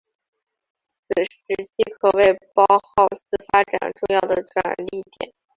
[1.09, 4.89] 此时期可谓包浩斯发展重要的转捩
[5.19, 5.31] 点。